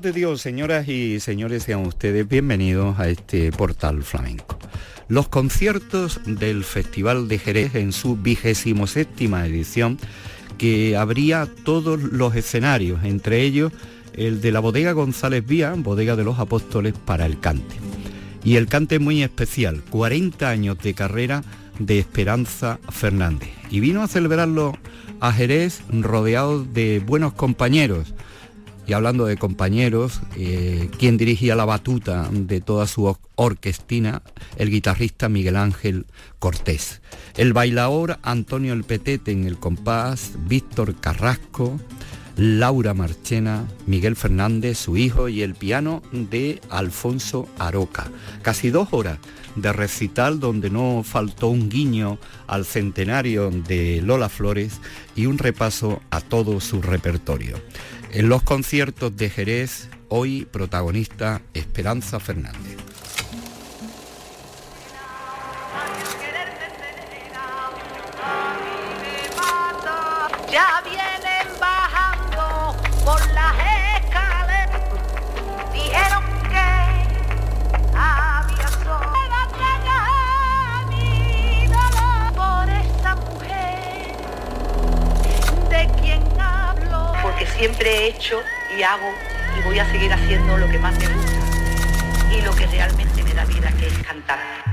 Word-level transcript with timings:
De 0.00 0.12
Dios, 0.12 0.40
señoras 0.40 0.88
y 0.88 1.20
señores, 1.20 1.64
sean 1.64 1.84
ustedes 1.84 2.26
bienvenidos 2.26 2.98
a 2.98 3.08
este 3.08 3.52
portal 3.52 4.02
flamenco. 4.02 4.58
Los 5.08 5.28
conciertos 5.28 6.20
del 6.24 6.64
Festival 6.64 7.28
de 7.28 7.38
Jerez 7.38 7.74
en 7.74 7.92
su 7.92 8.16
vigésimo 8.16 8.86
séptima 8.86 9.46
edición, 9.46 9.98
que 10.56 10.96
abría 10.96 11.48
todos 11.64 12.00
los 12.02 12.34
escenarios, 12.34 13.04
entre 13.04 13.42
ellos 13.42 13.72
el 14.14 14.40
de 14.40 14.52
la 14.52 14.60
bodega 14.60 14.92
González 14.92 15.44
Vía, 15.46 15.74
bodega 15.76 16.16
de 16.16 16.24
los 16.24 16.38
apóstoles 16.38 16.94
para 16.94 17.26
el 17.26 17.38
cante. 17.38 17.76
Y 18.42 18.56
el 18.56 18.68
cante 18.68 18.98
muy 18.98 19.22
especial, 19.22 19.82
40 19.90 20.48
años 20.48 20.78
de 20.78 20.94
carrera 20.94 21.44
de 21.78 21.98
Esperanza 21.98 22.78
Fernández. 22.90 23.50
Y 23.70 23.80
vino 23.80 24.02
a 24.02 24.08
celebrarlo 24.08 24.78
a 25.20 25.32
Jerez 25.32 25.82
rodeado 25.90 26.64
de 26.64 27.00
buenos 27.00 27.34
compañeros, 27.34 28.14
y 28.90 28.92
hablando 28.92 29.26
de 29.26 29.36
compañeros, 29.36 30.20
eh, 30.34 30.90
quien 30.98 31.16
dirigía 31.16 31.54
la 31.54 31.64
batuta 31.64 32.28
de 32.32 32.60
toda 32.60 32.88
su 32.88 33.16
orquestina, 33.36 34.20
el 34.56 34.68
guitarrista 34.68 35.28
Miguel 35.28 35.54
Ángel 35.54 36.06
Cortés. 36.40 37.00
El 37.36 37.52
bailador 37.52 38.18
Antonio 38.24 38.72
El 38.72 38.82
Petete 38.82 39.30
en 39.30 39.46
el 39.46 39.60
compás, 39.60 40.32
Víctor 40.48 40.96
Carrasco, 40.96 41.78
Laura 42.36 42.92
Marchena, 42.92 43.64
Miguel 43.86 44.16
Fernández, 44.16 44.78
su 44.78 44.96
hijo, 44.96 45.28
y 45.28 45.42
el 45.42 45.54
piano 45.54 46.02
de 46.10 46.60
Alfonso 46.68 47.46
Aroca. 47.60 48.10
Casi 48.42 48.70
dos 48.70 48.88
horas 48.90 49.18
de 49.54 49.72
recital 49.72 50.40
donde 50.40 50.68
no 50.68 51.04
faltó 51.04 51.46
un 51.46 51.68
guiño 51.68 52.18
al 52.48 52.64
centenario 52.64 53.50
de 53.50 54.02
Lola 54.02 54.28
Flores 54.28 54.80
y 55.14 55.26
un 55.26 55.38
repaso 55.38 56.02
a 56.10 56.20
todo 56.20 56.60
su 56.60 56.82
repertorio. 56.82 57.56
En 58.12 58.28
los 58.28 58.42
conciertos 58.42 59.16
de 59.16 59.30
Jerez, 59.30 59.88
hoy 60.08 60.44
protagonista 60.44 61.42
Esperanza 61.54 62.18
Fernández. 62.18 62.76
Hecho 88.10 88.42
y 88.76 88.82
hago 88.82 89.14
y 89.58 89.62
voy 89.62 89.78
a 89.78 89.90
seguir 89.90 90.12
haciendo 90.12 90.56
lo 90.58 90.68
que 90.68 90.78
más 90.78 90.98
me 90.98 91.08
gusta 91.08 91.38
y 92.36 92.42
lo 92.42 92.54
que 92.54 92.66
realmente 92.66 93.22
me 93.22 93.34
da 93.34 93.44
vida, 93.44 93.70
que 93.78 93.86
es 93.86 93.98
cantar. 93.98 94.69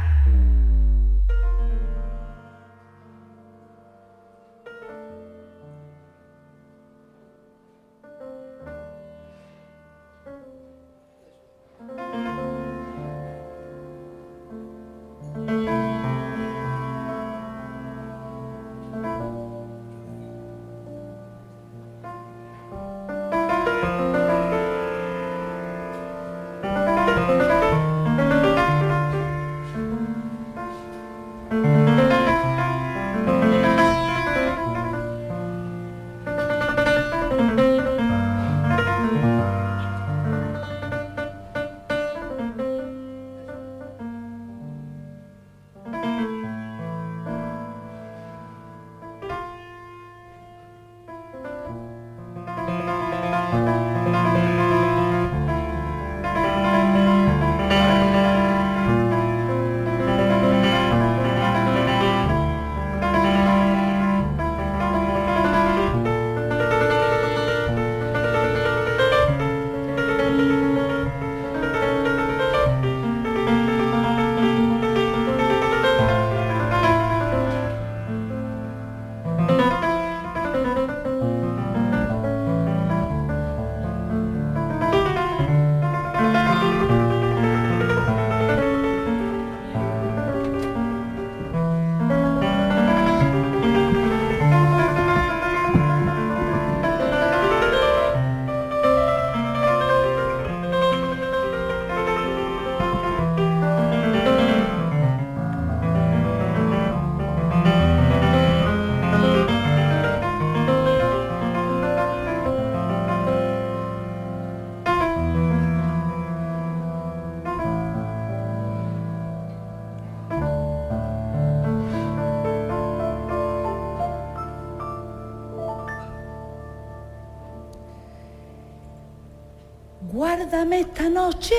dame 130.50 130.82
esta 130.82 131.10
noche. 131.10 131.56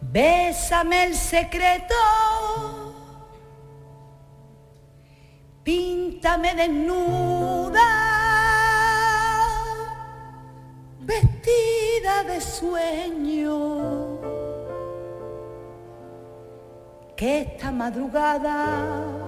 Bésame 0.00 1.04
el 1.04 1.14
secreto. 1.14 1.94
Píntame 5.62 6.54
desnuda. 6.54 7.80
Vestida 11.00 12.24
de 12.24 12.40
sueño. 12.40 14.18
Que 17.16 17.42
esta 17.42 17.70
madrugada 17.70 19.20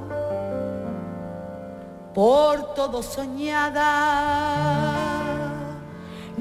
por 2.15 2.75
todo 2.75 3.03
soñada 3.03 3.83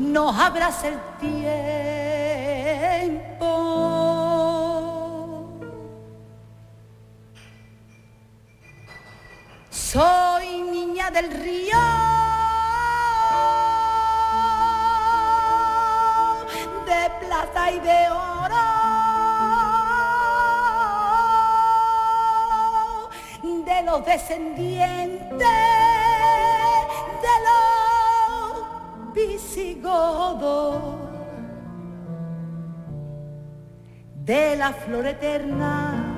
nos 0.02 0.36
abraza 0.38 0.88
el 0.88 1.00
tiempo. 1.20 1.48
Soy 9.70 10.62
niña 10.62 11.12
del 11.12 11.32
río. 11.32 11.78
De 16.86 17.10
plata 17.26 17.72
y 17.72 17.80
de 17.80 18.10
oro 18.10 18.62
de 23.66 23.82
los 23.84 24.06
descendientes 24.06 25.38
de 27.22 27.36
los 27.46 27.61
visigodo 29.28 31.00
de 34.16 34.56
la 34.56 34.72
flor 34.74 35.08
eterna, 35.08 36.18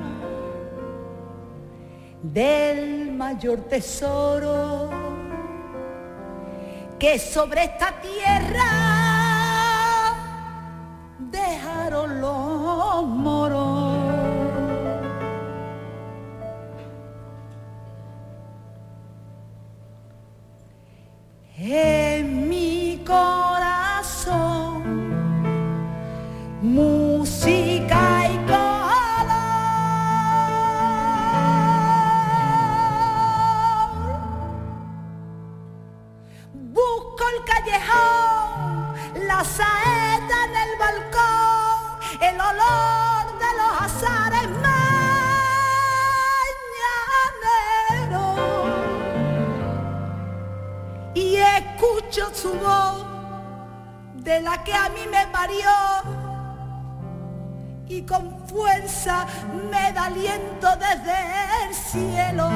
del 2.21 3.11
mayor 3.11 3.61
tesoro 3.61 4.89
que 6.99 7.19
sobre 7.19 7.65
esta 7.65 7.93
tierra 8.01 8.63
dejaron 11.19 12.21
los 12.21 12.42
cielo. 61.93 62.49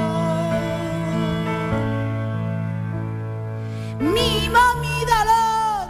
Mimo 4.00 4.63
mi 4.81 4.98
dolor, 5.13 5.88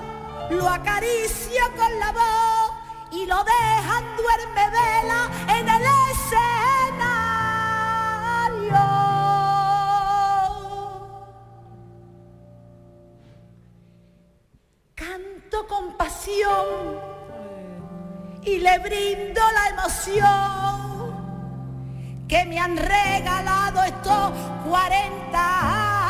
lo 0.52 0.68
acaricio 0.68 1.64
con 1.78 1.92
la 2.00 2.12
voz 2.12 2.72
y 3.12 3.26
lo 3.26 3.42
dejan 3.44 4.04
duerme 4.22 4.64
vela 4.78 5.22
en 5.58 5.70
el 5.70 5.84
escenario. 6.12 6.58
Canto 14.96 15.58
con 15.68 15.96
pasión 15.96 16.68
y 18.44 18.60
le 18.60 18.80
brindo 18.80 19.42
la 19.58 19.70
emoción 19.70 20.87
que 22.28 22.46
me 22.46 22.60
han 22.60 22.76
regalado 22.76 23.84
estos 23.84 24.32
40. 24.68 26.07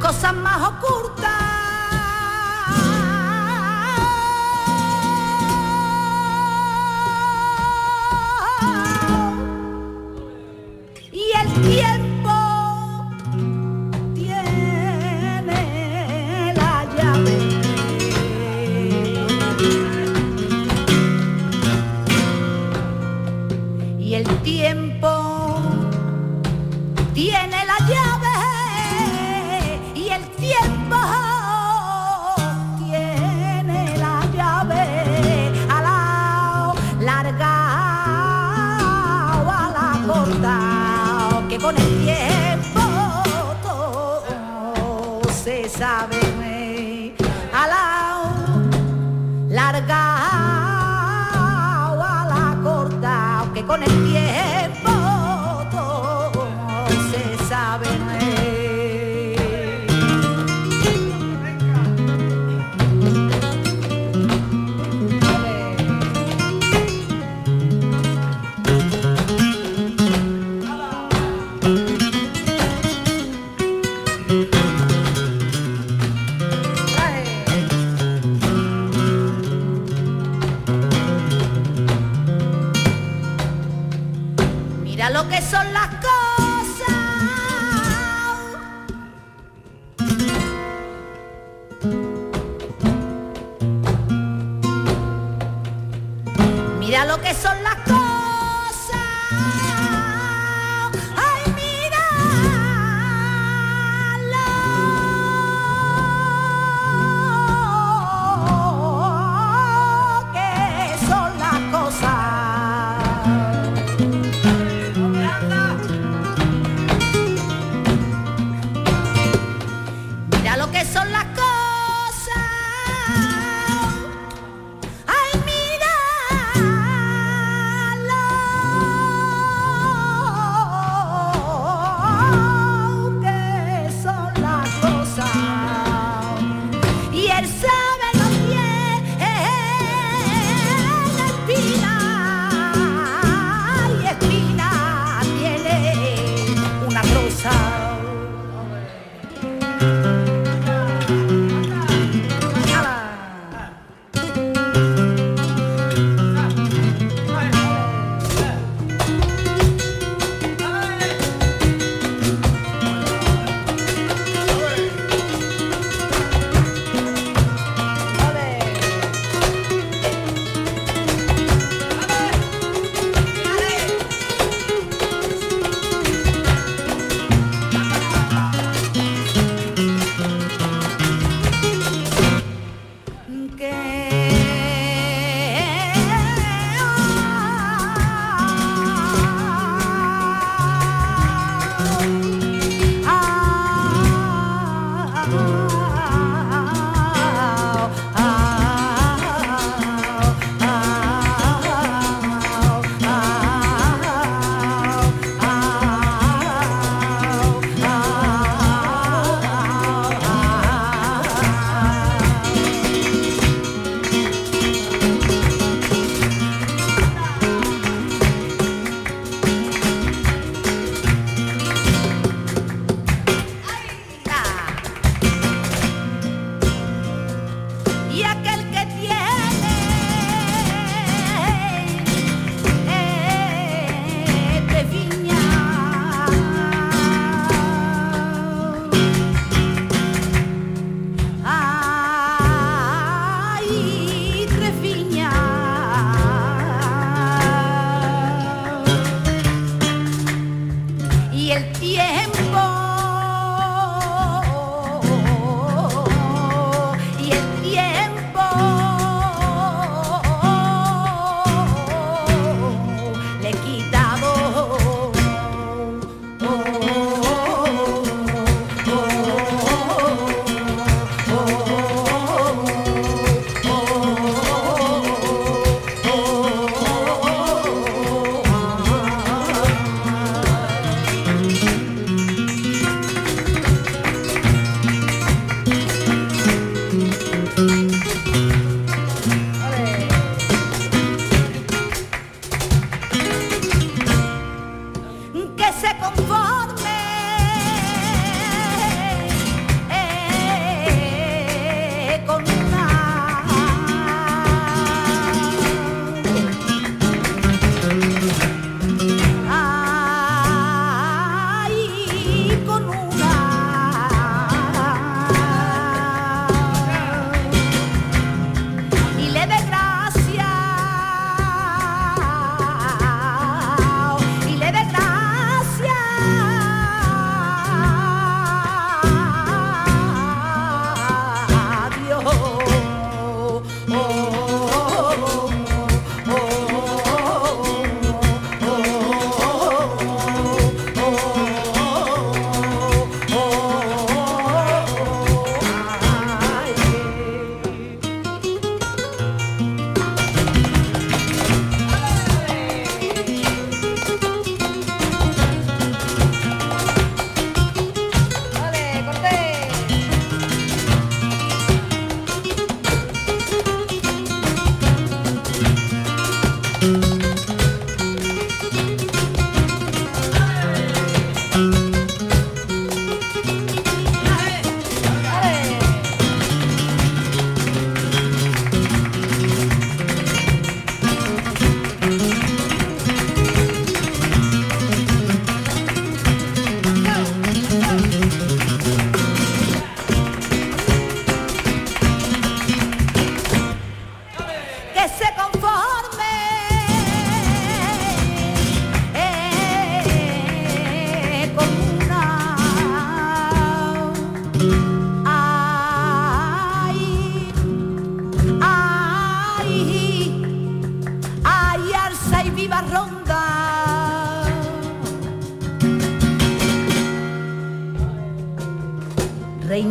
La 0.00 0.70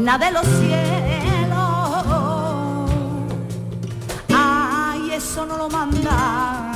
de 0.05 0.31
los 0.31 0.45
cielos. 0.45 1.59
Ay, 4.33 5.11
eso 5.11 5.45
no 5.45 5.57
lo 5.57 5.69
manda. 5.69 6.68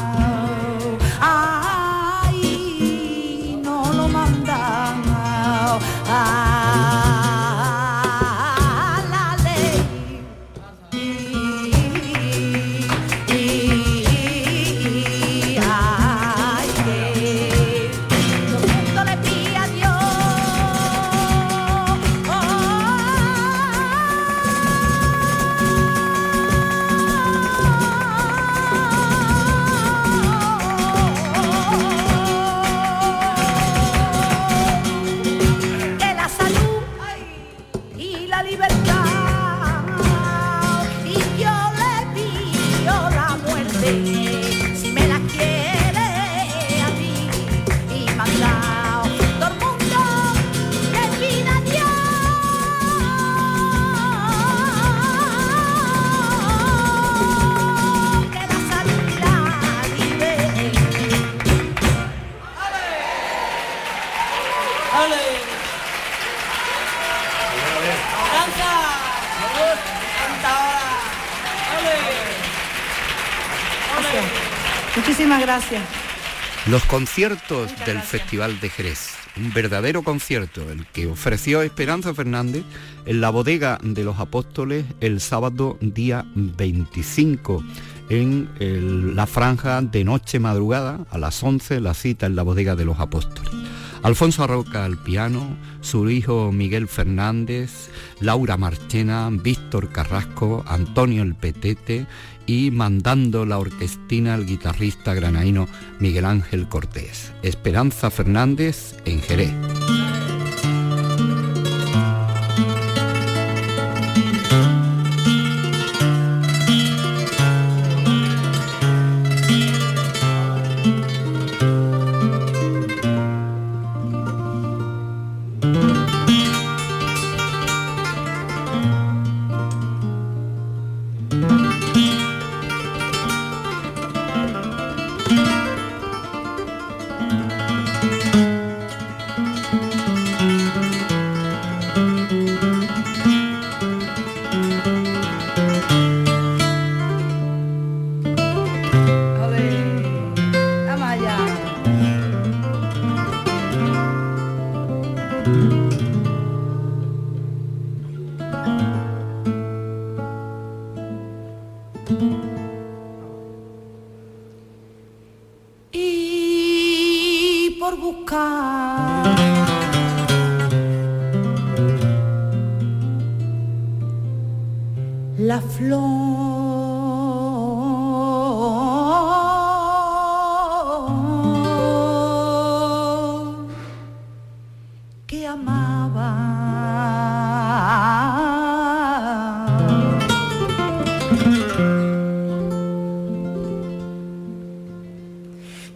Los 76.74 76.86
conciertos 76.86 77.72
del 77.86 78.00
Festival 78.00 78.60
de 78.60 78.68
Jerez, 78.68 79.12
un 79.38 79.54
verdadero 79.54 80.02
concierto, 80.02 80.72
el 80.72 80.88
que 80.88 81.06
ofreció 81.06 81.62
Esperanza 81.62 82.16
Fernández 82.16 82.64
en 83.06 83.22
la 83.22 83.30
bodega 83.30 83.78
de 83.84 84.04
los 84.04 84.18
apóstoles 84.20 84.84
el 85.00 85.22
sábado 85.22 85.78
día 85.82 86.26
25, 86.34 87.64
en 88.10 89.16
la 89.16 89.28
franja 89.28 89.84
de 89.84 90.04
noche 90.04 90.40
madrugada, 90.40 91.06
a 91.12 91.20
las 91.20 91.44
11, 91.44 91.80
la 91.80 91.94
cita 91.94 92.26
en 92.26 92.36
la 92.36 92.42
bodega 92.42 92.76
de 92.76 92.86
los 92.86 93.00
apóstoles. 93.00 93.63
Alfonso 94.04 94.44
Arroca 94.44 94.84
al 94.84 94.98
piano, 94.98 95.58
su 95.80 96.10
hijo 96.10 96.52
Miguel 96.52 96.90
Fernández, 96.90 97.90
Laura 98.20 98.58
Marchena, 98.58 99.30
Víctor 99.32 99.90
Carrasco, 99.90 100.64
Antonio 100.68 101.24
El 101.24 101.36
Petete 101.36 102.06
y 102.46 102.70
mandando 102.72 103.46
la 103.46 103.60
orquestina 103.60 104.34
al 104.34 104.46
guitarrista 104.46 105.14
granaíno 105.14 105.70
Miguel 106.00 106.26
Ángel 106.26 106.68
Cortés. 106.68 107.32
Esperanza 107.44 108.12
Fernández 108.12 108.96
en 109.06 109.22
Jerez. 109.22 110.03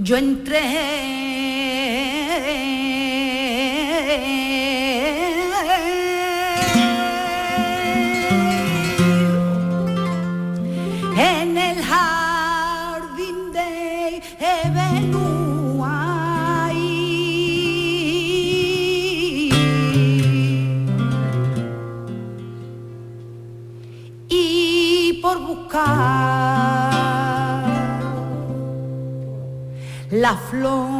Yo 0.08 0.15
entré 0.15 1.27
la 30.28 30.36
flor 30.36 30.96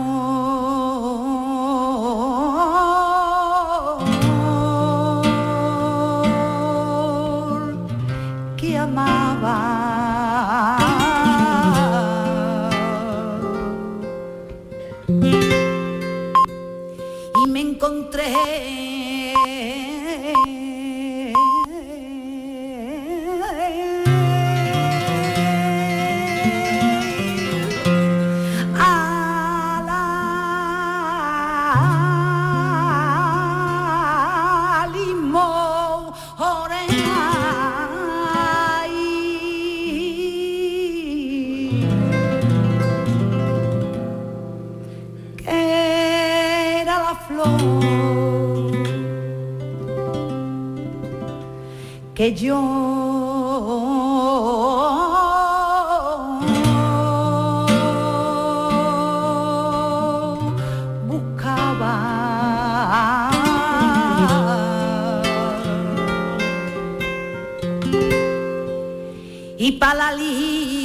Y 69.67 70.77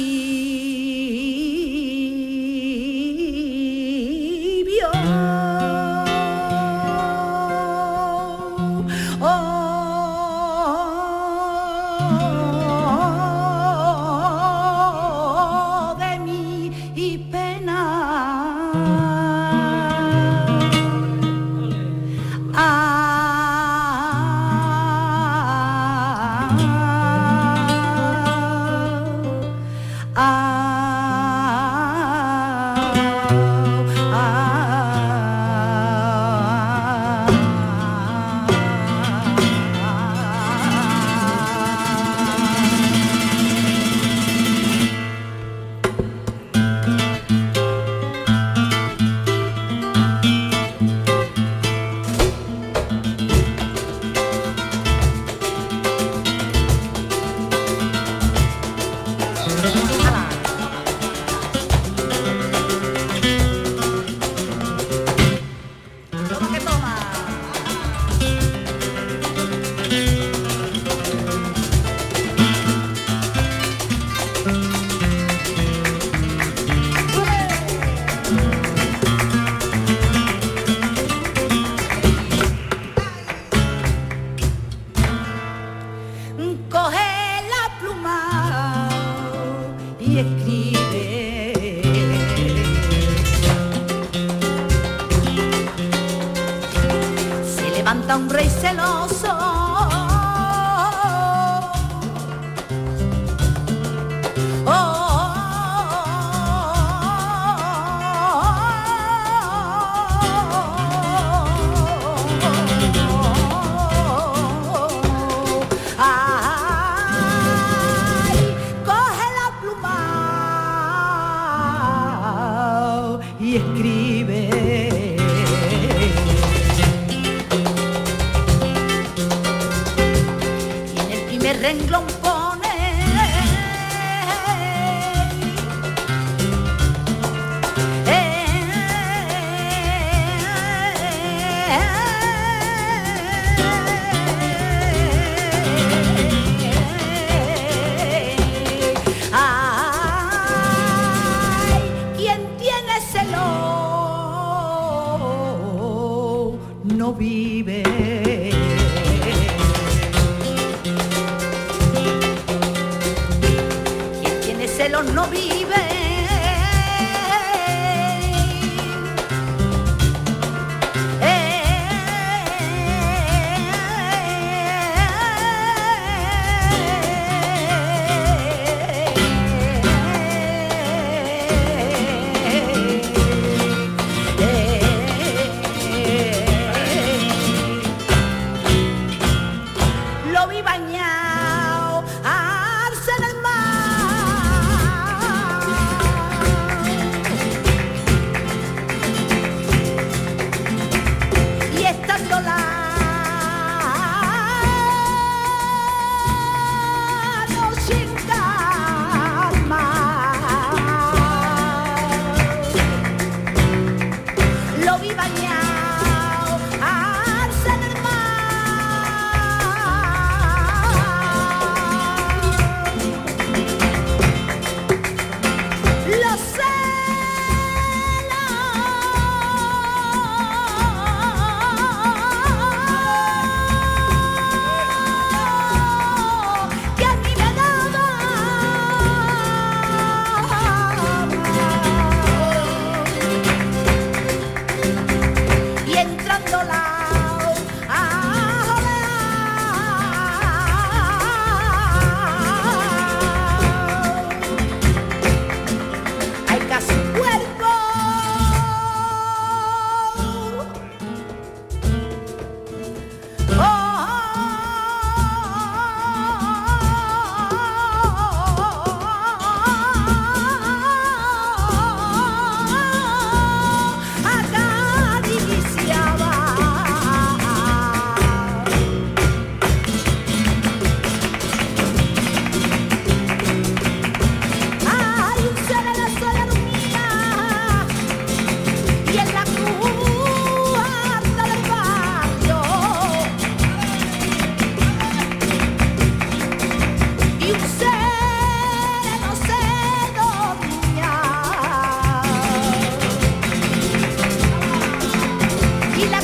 para 98.01 98.17
la 98.17 98.73
no 98.73 99.07
vive. 99.07 99.62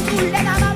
Cool 0.10 0.69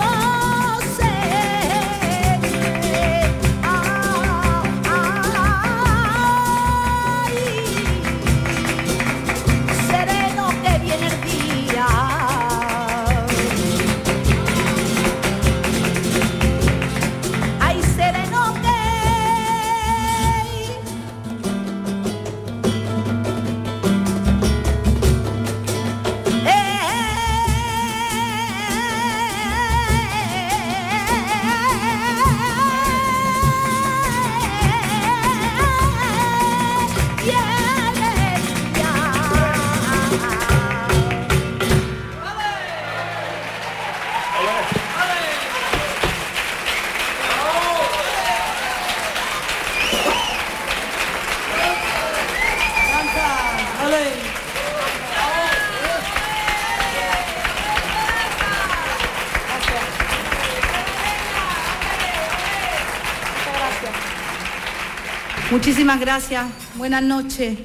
Muchísimas 65.66 65.98
gracias. 65.98 66.46
Buenas 66.78 67.02
noches. 67.02 67.58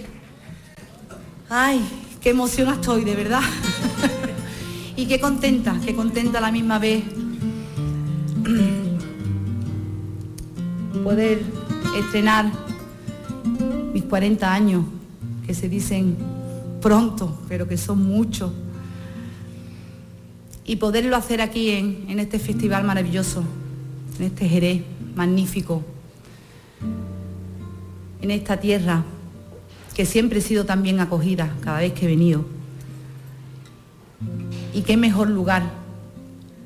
Ay, 1.50 1.80
qué 2.20 2.30
emoción 2.30 2.68
estoy, 2.68 3.02
de 3.02 3.16
verdad. 3.16 3.40
y 4.96 5.06
qué 5.06 5.18
contenta, 5.18 5.76
qué 5.84 5.96
contenta 5.96 6.38
a 6.38 6.42
la 6.42 6.52
misma 6.52 6.78
vez. 6.78 7.02
Poder 11.02 11.42
estrenar 11.98 12.52
mis 13.92 14.04
40 14.04 14.54
años, 14.54 14.84
que 15.44 15.52
se 15.52 15.68
dicen 15.68 16.16
pronto, 16.80 17.36
pero 17.48 17.66
que 17.66 17.76
son 17.76 18.06
muchos. 18.06 18.52
Y 20.64 20.76
poderlo 20.76 21.16
hacer 21.16 21.40
aquí 21.40 21.70
en, 21.70 22.04
en 22.08 22.20
este 22.20 22.38
festival 22.38 22.84
maravilloso, 22.84 23.42
en 24.20 24.26
este 24.26 24.48
Jerez 24.48 24.84
magnífico, 25.16 25.82
en 28.28 28.32
esta 28.32 28.58
tierra 28.58 29.04
que 29.94 30.04
siempre 30.04 30.40
he 30.40 30.42
sido 30.42 30.66
tan 30.66 30.82
bien 30.82 31.00
acogida 31.00 31.50
cada 31.62 31.78
vez 31.78 31.94
que 31.94 32.04
he 32.04 32.08
venido. 32.08 32.44
Y 34.74 34.82
qué 34.82 34.98
mejor 34.98 35.30
lugar 35.30 35.62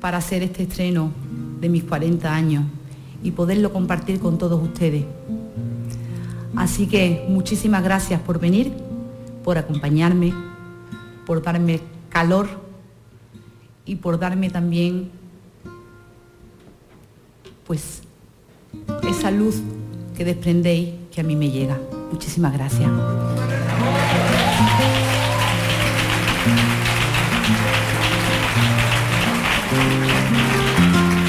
para 0.01 0.17
hacer 0.17 0.43
este 0.43 0.63
estreno 0.63 1.13
de 1.61 1.69
mis 1.69 1.85
40 1.85 2.35
años 2.35 2.65
y 3.23 3.31
poderlo 3.31 3.71
compartir 3.71 4.19
con 4.19 4.37
todos 4.37 4.61
ustedes. 4.61 5.05
Así 6.53 6.85
que 6.85 7.25
muchísimas 7.29 7.81
gracias 7.81 8.19
por 8.19 8.39
venir, 8.41 8.73
por 9.45 9.57
acompañarme, 9.57 10.33
por 11.25 11.41
darme 11.41 11.79
calor 12.09 12.47
y 13.85 13.95
por 13.95 14.19
darme 14.19 14.49
también 14.49 15.11
pues 17.65 18.01
esa 19.09 19.31
luz 19.31 19.61
que 20.17 20.25
desprendéis 20.25 21.02
que 21.13 21.21
a 21.21 21.23
mí 21.23 21.35
me 21.35 21.51
llega. 21.51 21.77
Muchísimas 22.11 22.53
gracias. 22.53 22.89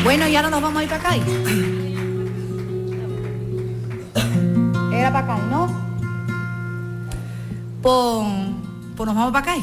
Bueno, 0.02 0.28
y 0.28 0.36
ahora 0.36 0.50
nos 0.50 0.62
vamos 0.62 0.80
a 0.80 0.84
ir 0.84 0.88
para 0.88 1.00
acá. 1.00 1.16
Era 4.92 5.12
para 5.12 5.34
acá, 5.34 5.38
¿no? 5.50 5.68
Pues, 7.82 8.26
pues 8.96 9.06
nos 9.06 9.16
vamos 9.16 9.32
para 9.32 9.52
acá. 9.52 9.62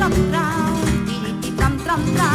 Tram 0.00 0.10
tram 0.10 1.56
tram 1.56 1.76
tram, 1.76 1.78
tram 1.84 2.14
tram 2.16 2.29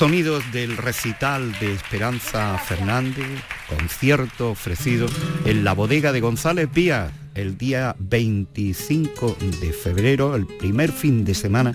sonidos 0.00 0.50
del 0.50 0.78
recital 0.78 1.52
de 1.60 1.74
Esperanza 1.74 2.56
Fernández, 2.56 3.26
concierto 3.68 4.52
ofrecido 4.52 5.06
en 5.44 5.62
la 5.62 5.74
bodega 5.74 6.10
de 6.10 6.22
González 6.22 6.70
Vía 6.72 7.10
el 7.34 7.58
día 7.58 7.94
25 7.98 9.36
de 9.60 9.74
febrero, 9.74 10.36
el 10.36 10.46
primer 10.46 10.90
fin 10.90 11.22
de 11.26 11.34
semana 11.34 11.74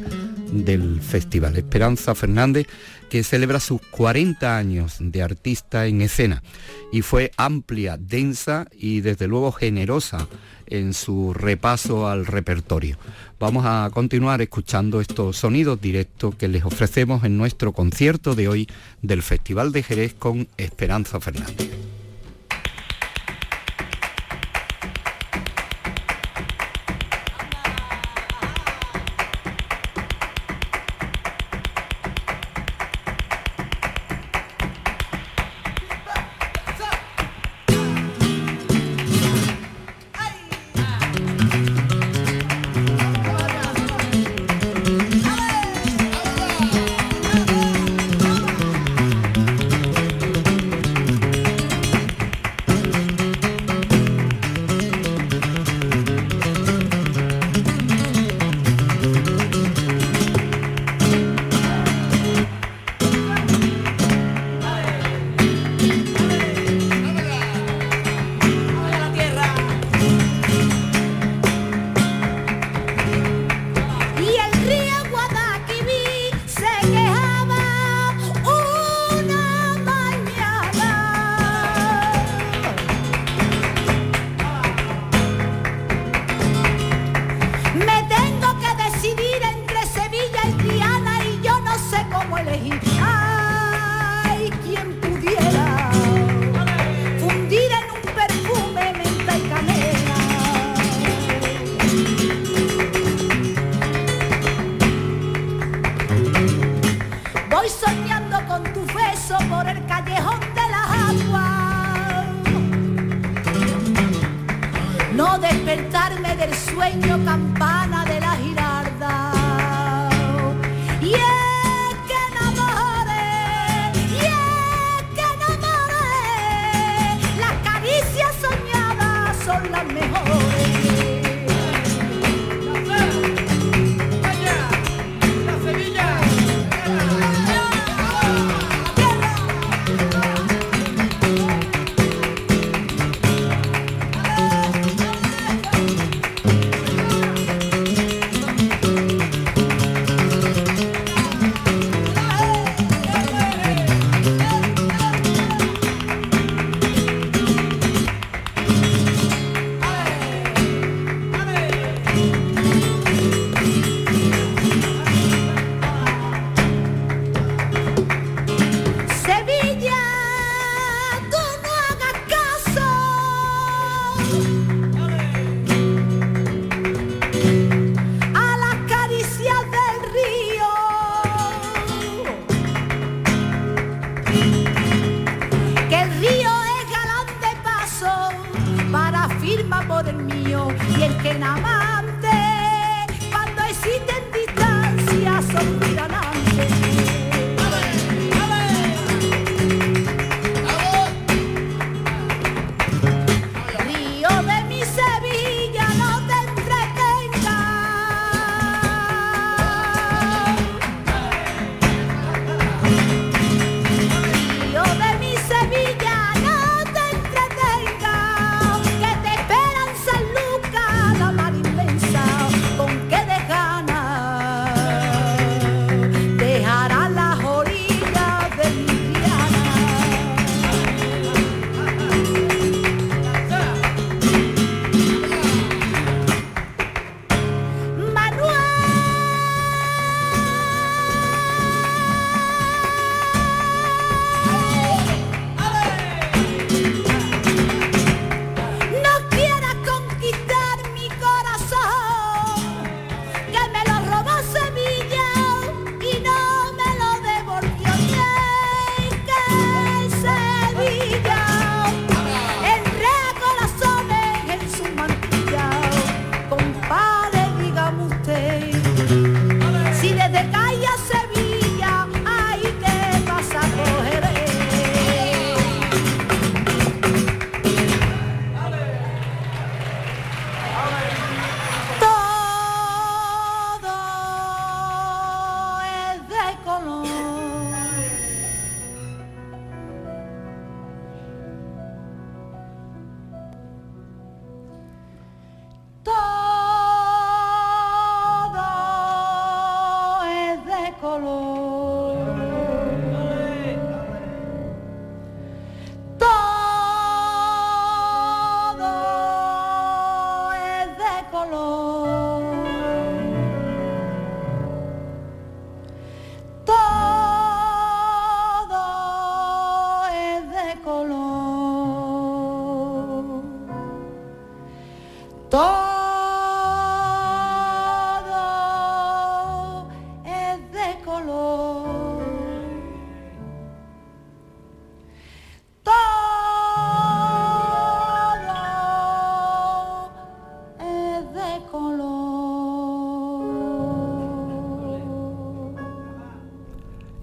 del 0.64 1.02
festival. 1.02 1.58
Esperanza 1.58 2.16
Fernández 2.16 2.68
que 3.10 3.24
celebra 3.24 3.60
sus 3.60 3.82
40 3.82 4.58
años 4.58 4.98
de 5.00 5.22
artista 5.22 5.86
en 5.86 6.02
escena 6.02 6.44
y 6.92 7.02
fue 7.02 7.32
amplia, 7.38 7.98
densa 7.98 8.68
y 8.72 9.02
desde 9.02 9.28
luego 9.28 9.52
generosa 9.52 10.28
en 10.68 10.94
su 10.94 11.34
repaso 11.34 12.08
al 12.08 12.26
repertorio. 12.26 12.98
Vamos 13.40 13.66
a 13.68 13.90
continuar 13.94 14.42
escuchando 14.42 15.02
estos 15.02 15.38
sonidos 15.38 15.80
directos 15.80 16.36
que 16.36 16.48
les 16.48 16.66
ofrecemos 16.66 17.24
en 17.24 17.38
nuestro 17.38 17.74
concierto 17.74 18.34
de 18.36 18.48
hoy 18.48 18.68
del 19.02 19.22
Festival 19.22 19.72
de 19.72 19.84
Jerez 19.84 20.14
con 20.14 20.48
Esperanza 20.58 21.20
Fernández. 21.20 21.95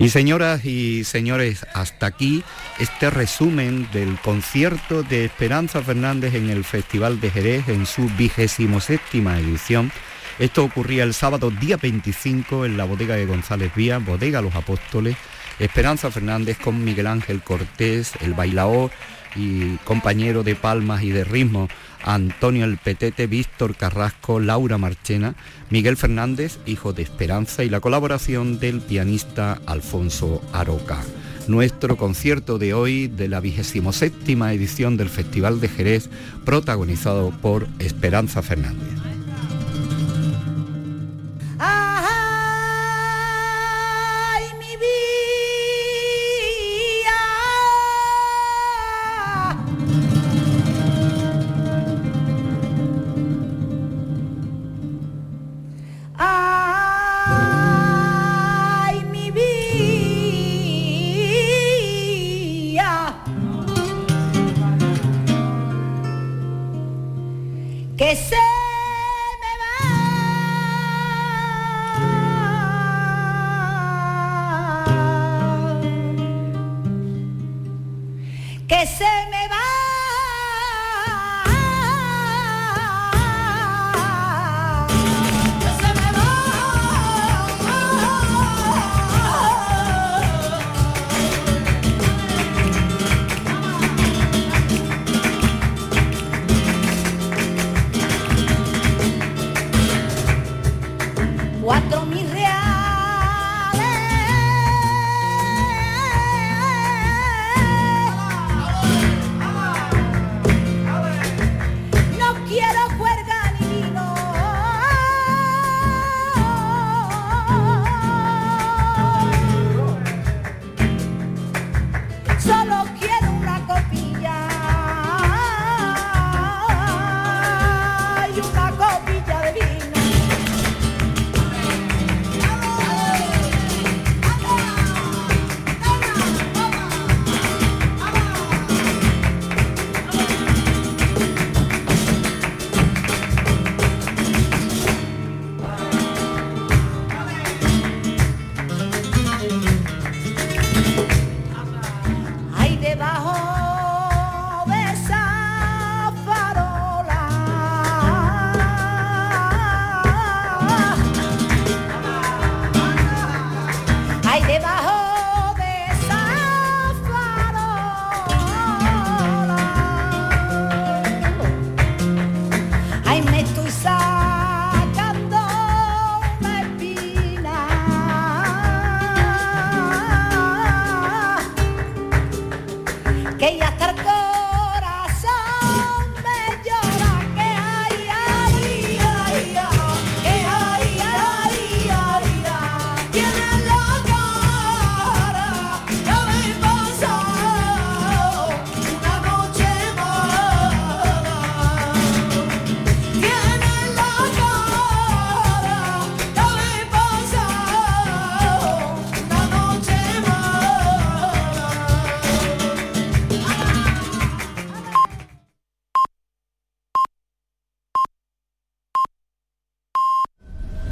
Y 0.03 0.09
señoras 0.09 0.65
y 0.65 1.05
señores, 1.05 1.65
hasta 1.75 2.07
aquí 2.07 2.43
este 2.81 3.09
resumen 3.09 3.89
del 3.93 4.19
concierto 4.19 5.05
de 5.05 5.27
Esperanza 5.27 5.81
Fernández 5.81 6.35
en 6.35 6.51
el 6.51 6.65
Festival 6.65 7.21
de 7.21 7.31
Jerez 7.31 7.69
en 7.69 7.87
su 7.87 8.09
vigésimo 8.19 8.81
séptima 8.81 9.39
edición. 9.39 9.93
Esto 10.41 10.65
ocurría 10.65 11.05
el 11.05 11.15
sábado 11.15 11.53
día 11.53 11.77
25 11.77 12.65
en 12.65 12.77
la 12.77 12.83
bodega 12.83 13.15
de 13.15 13.27
González 13.27 13.73
Vía, 13.77 13.99
bodega 13.99 14.43
Los 14.43 14.57
Apóstoles. 14.57 15.17
Esperanza 15.59 16.11
Fernández 16.11 16.59
con 16.59 16.85
Miguel 16.85 17.07
Ángel 17.07 17.43
Cortés, 17.43 18.13
el 18.21 18.35
bailaor 18.35 18.91
y 19.37 19.77
compañero 19.85 20.43
de 20.43 20.55
palmas 20.55 21.03
y 21.03 21.11
de 21.11 21.25
ritmo, 21.25 21.69
Antonio 22.05 22.65
El 22.65 22.79
Petete, 22.79 23.27
Víctor 23.27 23.77
Carrasco, 23.77 24.41
Laura 24.41 24.79
Marchena, 24.79 25.35
Miguel 25.71 25.97
Fernández, 25.97 26.59
hijo 26.67 26.93
de 26.93 27.03
Esperanza, 27.03 27.65
y 27.65 27.69
la 27.69 27.81
colaboración 27.81 28.59
del 28.59 28.81
pianista 28.81 29.61
Alfonso 29.67 30.43
Aroca. 30.53 31.01
Nuestro 31.49 31.97
concierto 31.97 32.59
de 32.59 32.75
hoy 32.75 33.09
de 33.09 33.29
la 33.29 33.41
vigésimo 33.41 33.93
séptima 33.93 34.53
edición 34.53 34.97
del 34.97 35.09
Festival 35.09 35.61
de 35.61 35.69
Jerez, 35.69 36.09
protagonizado 36.45 37.31
por 37.31 37.69
Esperanza 37.79 38.43
Fernández. 38.43 39.12